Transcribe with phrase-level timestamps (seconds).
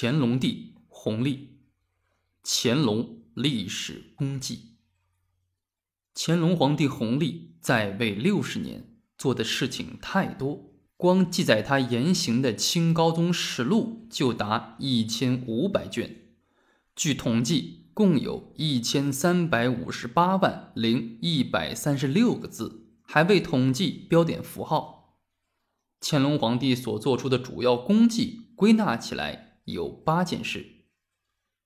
[0.00, 1.58] 乾隆帝弘历，
[2.44, 4.76] 乾隆历史功绩。
[6.14, 16.28] 乾隆皇帝弘历在位六十年，做的事情太多，光记载他言行的《清高宗实录》就达一千五百卷。
[16.94, 25.16] 据统计，共有一千三百五十八万零一百三十六个字，还未统计标点符号。
[26.00, 30.66] 乾隆皇帝所做出的主要功绩，归纳起来有八件事。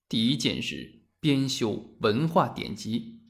[0.09, 3.21] 第一件事，编修文化典籍。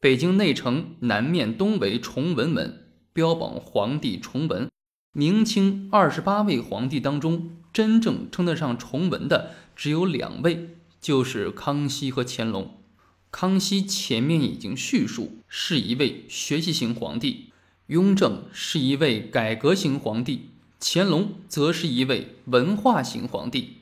[0.00, 4.68] 北京内城南面东为崇文门，标榜皇帝崇文。
[5.12, 12.82] 明清二十八位皇帝当中，真正称得上崇文的只有两位，就是康熙和乾隆。
[13.30, 17.52] 康熙前面已经叙述，是一位学习型皇帝。
[17.86, 20.50] 雍正是一位改革型皇帝，
[20.80, 23.76] 乾隆则是一位文化型皇帝。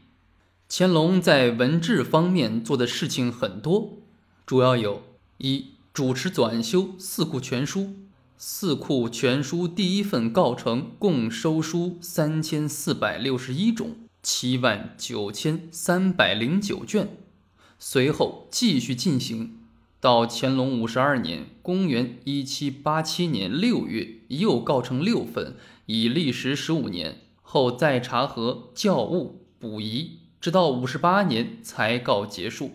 [0.69, 3.99] 乾隆在文治方面做的事情很多，
[4.47, 5.03] 主要有：
[5.39, 7.81] 一、主持纂修《四库全书》，
[8.37, 17.09] 《四库全书》第一份告成，共收书三千四百六十一种，七万九千三百零九卷。
[17.79, 19.59] 随后继续进行。
[20.01, 25.57] 到乾隆五十二年（公元一七八七年六月），又告成六份，
[25.87, 27.21] 已历时十五年。
[27.41, 32.73] 后再查核校误补遗，直到五十八年才告结束。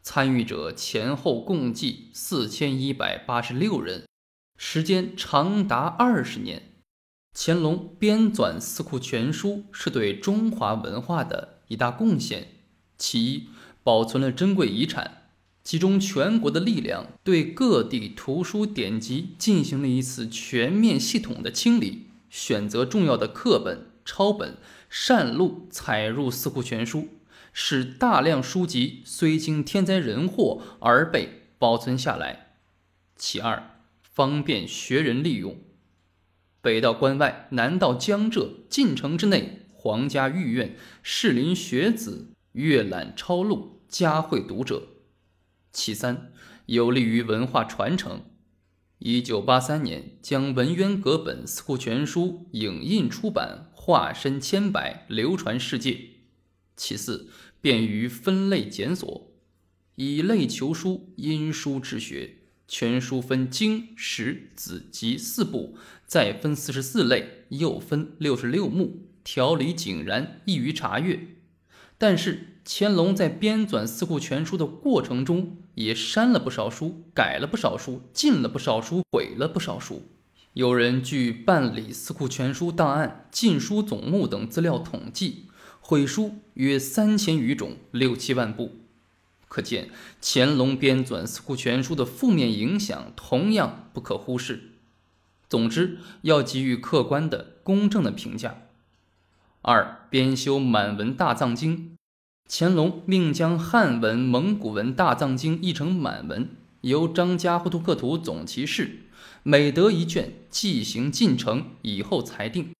[0.00, 4.04] 参与者前后共计四千一百八十六人，
[4.56, 6.70] 时间长达二十年。
[7.34, 12.46] 乾隆编纂《四库全书》是对中华文化的一大贡献。
[12.96, 13.48] 其一，
[13.82, 15.32] 保存了珍贵遗产。
[15.64, 24.56] 集中全国的力量，对各地图书典籍进行了一次全面系统的清理，选择重要的课本、抄本、
[24.88, 26.98] 善录采入《四库全书》，
[27.52, 32.54] 使大量书籍虽经天灾人祸而被保存下来。
[33.16, 35.58] 其二，方便学人利用，
[36.60, 44.88] 北到关外，南到江浙，晋城之内，皇家御苑、士林学子阅览抄录，嘉惠读者。
[45.72, 46.32] 其三，
[46.66, 48.22] 有利于文化传承。
[49.02, 55.98] 一九八三年，将文渊阁本《四库全书》影印出版，化身千百，流传世界。
[56.76, 57.30] 其次，
[57.62, 59.32] 便于分类检索，
[59.94, 62.36] 以类求书，因书治学。
[62.68, 71.38] 全书分经、史、子集四部，再分四十四类，又分六十六目，条理井然，易于查阅。
[71.96, 80.02] 但是乾隆在编纂《四库全书》的过程中，也删了不少书，改了不少书，进了不少书，毁了不少书。
[80.52, 85.46] 有人据办理《四库全书》档案、禁书总目等资料统计，
[85.80, 88.76] 毁书约三千余种，六七万部。
[89.48, 94.72] 可见乾隆编纂《四库全书》的负面影响同样不可忽视。
[95.48, 98.62] 总之，要给予客观的、公正的评价。
[99.62, 101.96] 二编修满文大藏经，
[102.52, 106.48] 乾隆命将汉文、蒙古文大藏经译成满文，
[106.80, 109.02] 由张家糊涂克图总其事，
[109.44, 112.70] 每得一卷，即行进程，以后裁定。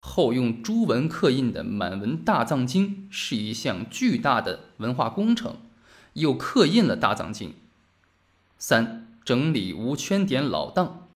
[0.00, 5.58] 后用朱文刻印的满文大藏经是一项巨大的文化工程，
[6.14, 7.54] 又刻印了大藏经。
[8.58, 11.06] 三整理无圈点老档。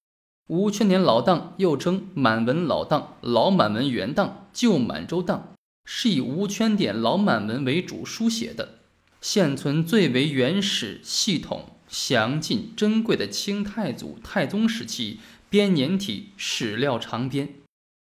[0.46, 5.53] 无圈点老档又称满文老档、老满文原档、旧满洲档，
[5.84, 8.78] 是以无圈点老满文为主书写的，
[9.20, 15.18] 现存最为原始、系统、详尽、珍贵的清太祖、太宗时期
[15.48, 17.48] 编年体史料长编。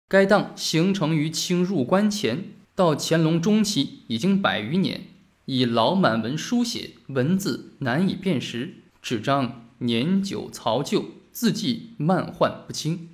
[0.10, 5.08] 该档形成于清入关前，到乾隆中期已经百余年，
[5.46, 11.12] 以老满文书写，文字难以辨识，纸张年久曹旧。
[11.30, 13.10] 字迹漫幻不清，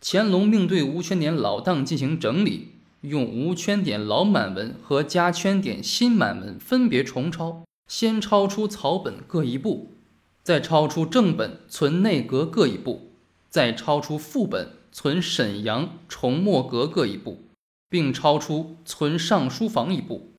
[0.00, 2.73] 乾隆命对无圈点老档进行整理，
[3.04, 9.92] 用无圈点老满文和加圈点新满文分别重抄，先抄出草本各一部，
[10.42, 13.10] 再抄出正本存内阁各一部，
[13.50, 17.42] 再抄出副本存沈阳重墨阁各一部，
[17.90, 20.32] 并抄出存尚书房一部，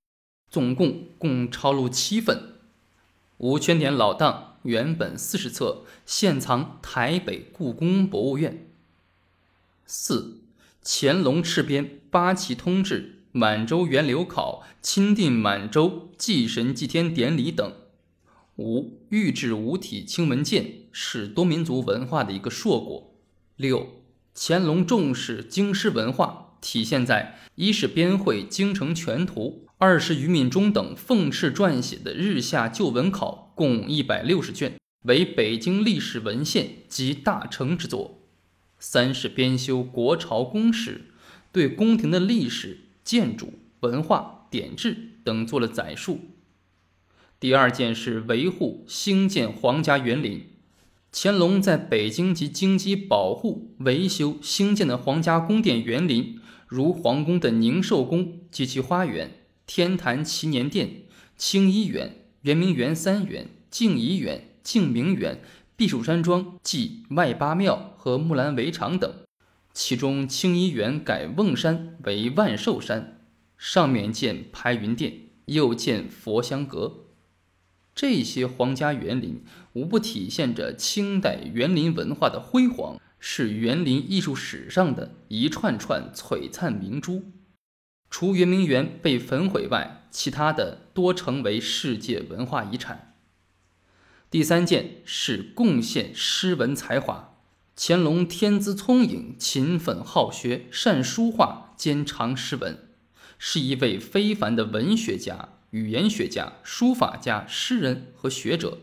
[0.49, 2.55] 总共共抄录七份
[3.37, 4.53] 无圈点老档。
[4.63, 8.67] 原本四十册，现藏台北故宫博物院。
[9.85, 10.39] 四，
[10.87, 13.01] 乾隆敕编《八旗通志》
[13.31, 17.73] 《满洲源流考》《钦定满洲祭神祭天典礼》等。
[18.57, 23.15] 五，御制五体清文件，是多民族文化的一个硕果。
[23.55, 24.03] 六，
[24.35, 38.24] 乾隆重视京师文化，体现在一是编绘《京城全图》，二是于敏中等奉敕撰写的《日下旧文考》，共一百六十卷，为北京历史文献及大成之作；
[38.87, 40.91] 三是编修《国朝宫史》，
[41.51, 46.19] 对宫廷的历史、建筑、文化、典制等做了载述。
[47.39, 50.49] 第二件是维护兴建皇家园林。
[51.11, 59.31] 乾隆在北京及京畿保护、维修、兴建的皇家宫殿园林，如皇宫的宁寿宫及其花园、
[59.65, 61.05] 天坛祈年殿、
[61.35, 65.41] 清漪园、圆明园三园、静怡园、静明园、
[65.75, 69.11] 避暑山庄即外八庙和木兰围场等。
[69.73, 73.19] 其中清漪园改瓮山为万寿山，
[73.57, 77.07] 上面建排云殿，又建佛香阁。
[77.95, 79.43] 这些皇家园林
[79.73, 87.23] 无不体现着清代园林文化的辉煌，是园林艺术史上的一串串璀璨明珠。
[88.11, 93.15] 除圆明园被焚毁外，其他的多成为世界文化遗产。
[94.29, 97.31] 第三件是贡献诗文才华。
[97.77, 102.79] 乾隆天资聪颖，勤奋好学，善书画，兼长诗文，
[103.37, 105.49] 是一位非凡的文学家。
[105.71, 108.77] 语言学家、书法家、诗人和学者，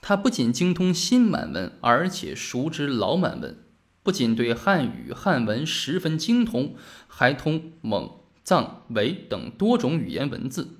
[0.00, 3.58] 他不仅精通新满文，而且熟知老满文。
[4.02, 6.74] 不仅对汉语汉文十分精通，
[7.06, 8.10] 还通蒙、
[8.42, 10.78] 藏、维等多种语言文字。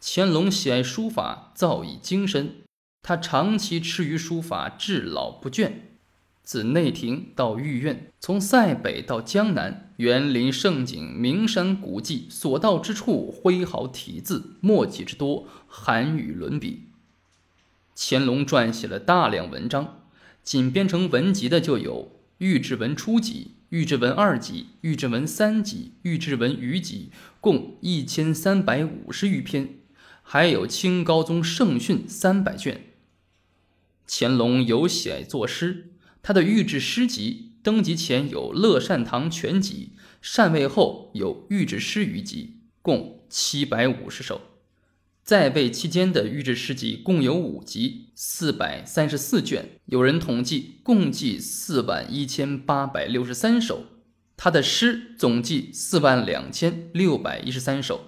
[0.00, 2.64] 乾隆喜爱书法，造诣精深，
[3.00, 5.70] 他长期痴于书法，至老不倦。
[6.44, 16.82] 自内廷到御苑，从塞北到江南，园林胜景、名山古迹，所到之处挥毫体字，墨迹之多，含语伦比。
[17.96, 20.02] 乾隆撰写了大量文章，
[20.42, 22.02] 仅编成文集的就有
[22.36, 23.32] 《御制文初集》
[23.70, 24.52] 《御制文二集》
[24.82, 29.76] 《御制文三集》《御制文余集》，共一千三百五十余篇，
[30.22, 32.82] 还有《清高宗圣训》三百卷。
[34.06, 35.92] 乾隆有喜爱作诗。
[36.26, 39.92] 他的御制诗集登基前有《乐善堂全集》，
[40.22, 44.40] 禅位后有御制诗余集，共七百五十首。
[45.22, 49.72] 在位期间的御制诗集共有五集，四百三十四卷。
[49.84, 53.84] 有人统计，共计四万一千八百六十三首。
[54.38, 58.00] 他的诗总计四万两千六百一十三首，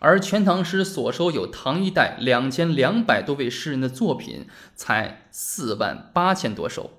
[0.00, 6.97] 而《全唐诗》所收有唐一代两千两百多位诗人的作品，才四万八千多首。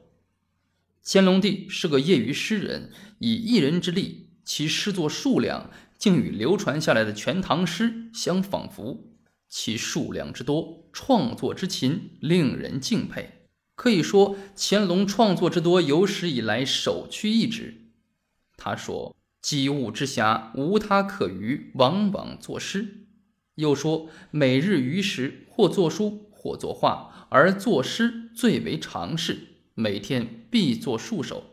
[1.12, 7.86] 乾隆帝是个业余诗人，以一人之力，其诗作数量竟与流传下来的《全唐诗》
[8.16, 9.10] 相仿佛。
[9.48, 13.48] 其数量之多，创作之勤，令人敬佩。
[13.74, 17.90] 可以说，乾隆创作之多有史以来首屈一指。
[18.56, 23.08] 他说：“机务之暇，无他可余，往往作诗。”
[23.58, 31.46] 又说：“每日余时，或作书，或作画，而作诗最为常事。”每天必作戍守。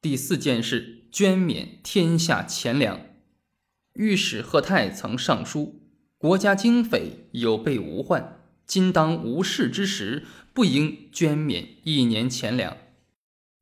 [0.00, 3.00] 第四件事，捐免天下钱粮。
[3.94, 5.80] 御史贺泰曾上书：
[6.18, 12.76] 国家经费有备无患，今当无事之时，不应捐免一年钱粮。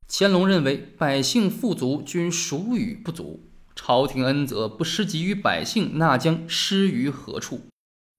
[0.07, 7.61] 乾隆认为百姓富足均属予不足，朝廷恩泽不施给于百姓，那将施于何处？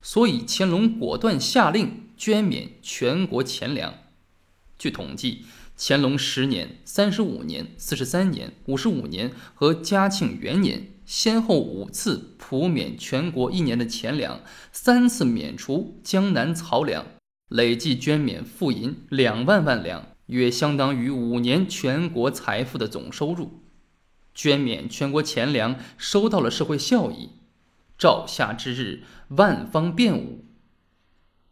[0.04, 3.94] 所以乾隆果断下令捐免全国钱粮。
[4.76, 5.44] 据统计。
[5.80, 14.40] 乾隆十年、三十五年、四十三年、五十五年和嘉庆元年，先后五次普免全国一年的钱粮，
[14.72, 17.06] 三次免除江南漕粮，
[17.48, 23.62] 累计捐免富银两万万两，约相当于五年全国财富的总收入。
[24.34, 27.30] 捐免全国钱粮，收到了社会效益。
[27.96, 30.44] 照夏之日，万方便武。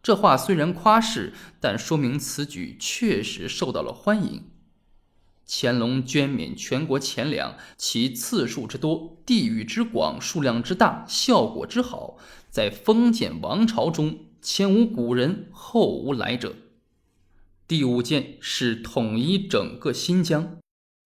[0.07, 4.45] 这话虽然夸饰，但说明此举确实受到了欢迎。
[5.45, 12.19] 乾隆捐免全国钱粮，其次数之多、地域之广、数量之大、效果之好，
[12.51, 16.55] 在封建王朝中前无古人，后无来者。
[17.67, 20.59] 第五件是统一整个新疆，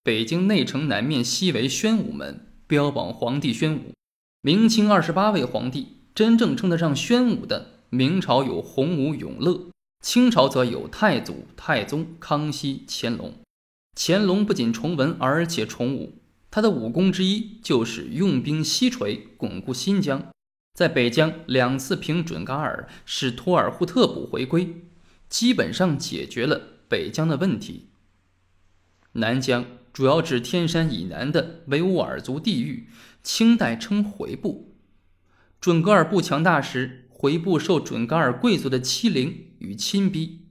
[0.03, 3.95] 北京内城南面西为宣武门，标榜皇帝宣武。
[4.43, 7.80] 明清二十八位皇帝，真正称得上宣武的。
[7.93, 9.69] 明朝有洪武、永乐，
[10.01, 13.33] 清朝则有太祖、太宗、康熙、乾隆。
[13.93, 16.13] 乾隆不仅崇文，而且崇武。
[16.49, 20.25] 他的武功之一就是用兵西陲，巩固新疆。
[20.73, 24.83] 在北疆两次平准噶尔，使托尔扈特部回归，
[25.27, 27.89] 基本上解决了北疆的问题。
[29.13, 32.87] 南疆主要指天山以南的维吾尔族地域，
[33.21, 34.77] 清代称回部。
[35.59, 40.47] 准噶尔部强大时，回部受准噶尔贵族的欺凌与侵逼，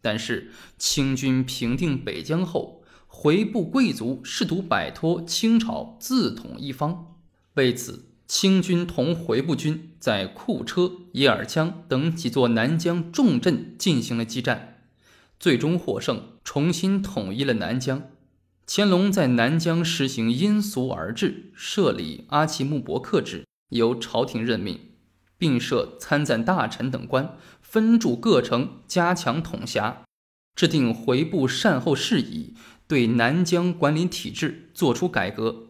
[0.00, 7.18] 但是清军平定北疆后，回部贵族试图摆脱清朝，自统一方。
[7.56, 14.84] 为此，清军同回部军在库车、叶尔羌等几座南疆重镇进行了激战，
[15.38, 18.08] 最终获胜，重新统一了南疆。
[18.66, 24.80] 乾隆在南疆实行因俗而治，设立阿奇木伯克制，由朝廷任命，
[25.38, 30.02] 并设参赞大臣等官，分驻各城，加强统辖，
[30.54, 32.54] 制定回部善后事宜，
[32.86, 35.66] 对南疆管理体制作出改革。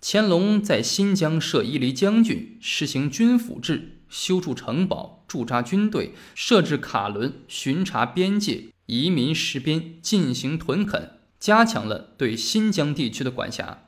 [0.00, 11.18] 乾隆在新疆设伊犁将军，实行军府制，修筑城堡，驻扎军队，设置卡伦巡查边界，移民实边，进行屯垦。
[11.40, 13.87] 加强了对新疆地区的管辖。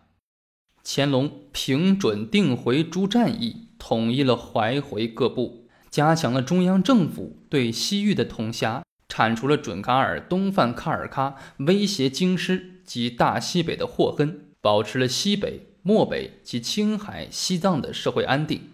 [0.84, 18.70] 乾隆平准定回诸战役，统一了淮回各部，加强了中央政府对西域的统辖，铲除了准噶尔东犯喀尔喀，威胁京师及大西北的祸根，保持了西北、漠北及青海、西藏的社会安定。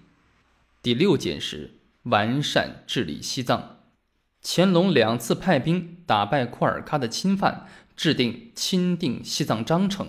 [0.83, 3.79] 第六件事，完善治理西藏。
[4.43, 7.67] 乾隆两次派兵打败库尔喀的侵犯。
[7.97, 10.09] 制定《钦定西藏章程》，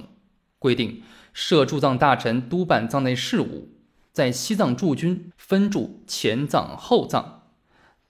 [0.60, 1.04] 规定
[1.40, 3.70] 设驻藏大臣督办藏内事务，
[4.12, 7.44] 在西藏驻军分驻前藏、后藏。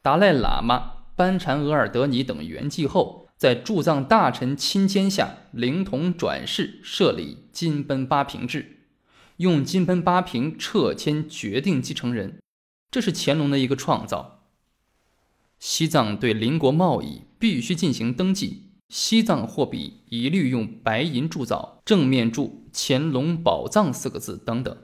[0.01, 8.77] 达赖喇嘛、班禅额尔德尼等圆寂后，在驻藏大臣亲签下，灵童转世设立金奔八平制，
[9.35, 12.39] 用金奔八平撤迁决定继承人。
[12.89, 14.45] 这是乾隆的一个创造。
[15.59, 18.66] 西藏对邻国贸易必须进行登记。
[18.89, 24.77] 西藏货币一律用白银铸造，正面铸“乾隆宝藏”四个字等等。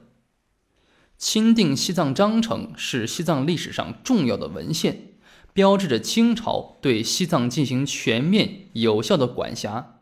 [1.16, 5.14] 钦定西藏章程是西藏历史上重要的文献，
[5.54, 10.00] 标志着清朝对西藏进行全面有效的管辖。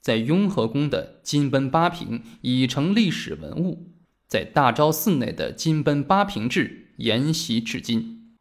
[0.00, 3.94] 在雍和宫的金奔八平已成历史文物，
[4.28, 8.36] 在大昭寺内的金奔八平制沿袭至今。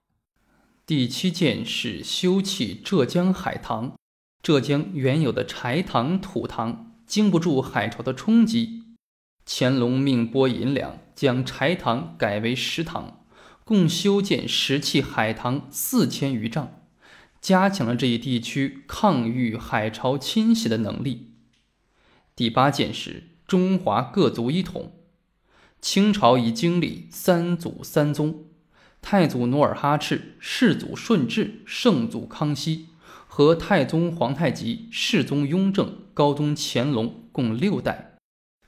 [0.85, 3.95] 第七件是修葺浙江海棠。
[4.43, 8.83] 浙江原有的柴塘、土塘经不住海潮的冲击，
[9.45, 13.23] 乾隆命拨银两将柴塘改为石塘，
[13.63, 16.81] 共修建石砌海塘四千余丈，
[17.39, 21.35] 加强了这一地区抗御海潮侵袭的能力。
[22.35, 24.91] 第八件事，中华各族一统。
[25.79, 28.47] 清朝已经历三祖三宗：
[29.01, 32.89] 太祖努尔哈赤、世祖顺治、圣祖康熙。
[33.36, 38.18] 和太宗皇太极、世宗雍正、高宗乾隆共六代，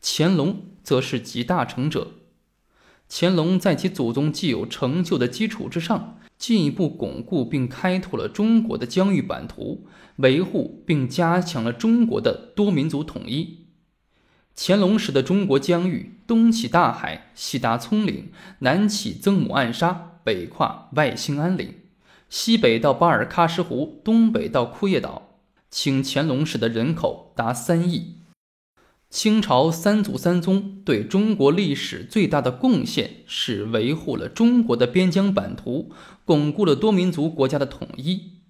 [0.01, 2.13] 乾隆则是集大成者。
[3.07, 13.67] 乾隆在其祖宗既有成就的基础之上，进一步巩固并开拓了中国的疆域版图，维护并加强了中国的多民族统一。
[14.55, 18.31] 乾隆时的中国疆域，东起大海，西达葱岭，
[18.61, 21.71] 南起曾母暗沙，北跨外兴安岭。
[22.37, 25.39] 西北到巴尔喀什湖，东北到库页岛，
[25.71, 28.17] 清乾隆时的人口达三亿。
[29.09, 35.93] 清朝三祖三宗对中国历史最大的贡献是维护了中国的边疆版图，
[36.25, 38.41] 巩固了多民族国家的统一。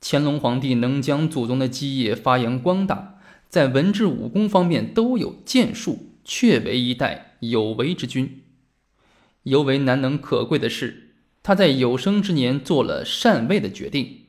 [0.00, 8.44] 乾隆皇帝能将祖宗的基业发扬光大，在文治武功方面都有建树，确为一代有为之君。
[9.42, 11.08] 尤为难能可贵的是。
[11.42, 14.26] 他在有生之年做了禅位的决定。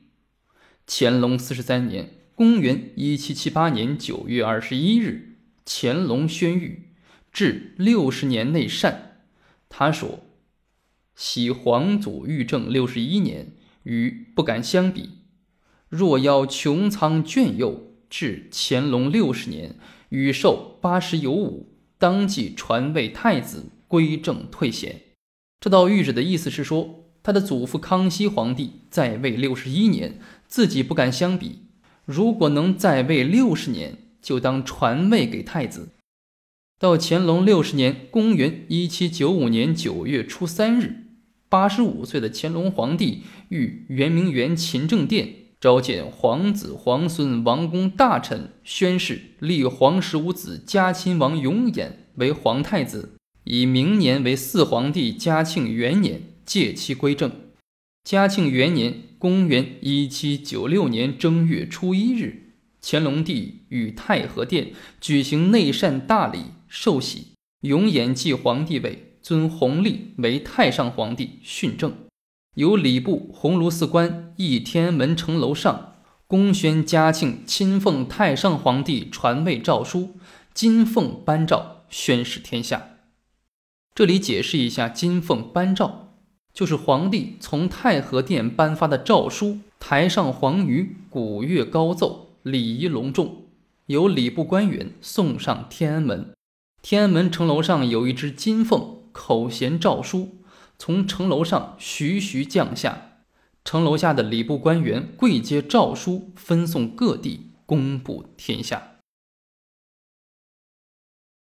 [0.88, 6.78] 乾隆四十三年（公元一七七八年九月二十一日），乾隆宣谕，
[7.32, 9.24] 至六十年内禅。
[9.70, 10.20] 他说
[11.16, 13.54] ：“昔皇祖御政六十一年，
[13.84, 15.10] 与不敢相比。
[15.88, 19.76] 若要穹苍眷佑，至乾隆六十年，
[20.10, 25.02] 与寿八十有五，当即传位太子，归正退贤。”
[25.62, 26.98] 这道谕旨的意思是说。
[27.24, 31.68] 他的祖父康熙皇帝在位六十一年，自己不敢相比。
[32.04, 35.90] 如果能在位六十年，就当传位给太子。
[36.80, 41.04] 到乾隆六十年（公元一七九五年九月初三日），
[41.48, 56.24] 八十五岁的乾隆皇帝于圆明园勤政殿召见皇子、皇孙、王公大臣，宣誓立皇十五子嘉亲王永琰为皇太子，以明年为四皇帝嘉庆元年。
[56.44, 57.32] 借期归正，
[58.04, 67.28] 嘉庆元年（公元一七九六年）正月初一日，乾隆帝与太和殿举行内膳大礼，受洗，
[67.62, 71.94] 永琰继皇帝位，尊弘历为太上皇帝训政。
[72.56, 75.94] 由礼部鸿胪寺官诣天安门城楼上，
[76.28, 80.20] 公宣嘉庆亲奉太上皇帝传位诏书，
[80.54, 82.88] 金凤颁诏，宣示天下。
[84.02, 86.16] 这里解释一下，金凤颁诏
[86.56, 89.60] 就是皇帝从太和殿颁发的诏书。
[89.80, 92.30] 台上黄鱼，鼓乐高奏。
[92.42, 93.44] 礼仪隆重，
[93.86, 96.32] 由礼部官员送上天安门。
[96.82, 100.38] 天安门城楼上有一只金凤，口衔诏书，
[100.80, 103.20] 从城楼上徐徐降下。
[103.64, 108.91] 城楼下的礼部官员跪接诏书，分送各地，公布天下。